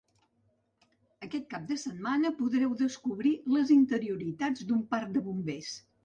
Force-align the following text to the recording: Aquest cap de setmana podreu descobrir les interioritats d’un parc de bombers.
Aquest 1.25 1.43
cap 1.49 1.65
de 1.71 1.75
setmana 1.81 2.31
podreu 2.39 2.73
descobrir 2.79 3.33
les 3.57 3.73
interioritats 3.75 4.65
d’un 4.71 4.81
parc 4.95 5.13
de 5.19 5.23
bombers. 5.29 5.69